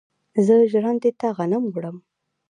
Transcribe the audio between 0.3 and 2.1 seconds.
زه ژرندې ته غنم وړم.